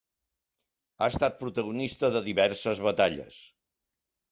Ha 1.03 1.09
estat 1.13 1.35
protagonista 1.43 2.11
de 2.17 2.23
diverses 2.31 2.83
batalles. 2.91 3.41